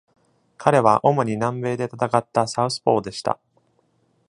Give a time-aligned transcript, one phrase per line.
[0.57, 3.39] 彼は主に南米で戦ったサウスポーでした。